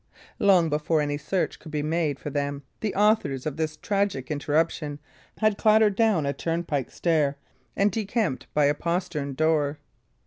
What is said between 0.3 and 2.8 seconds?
Long before any search could be made for them,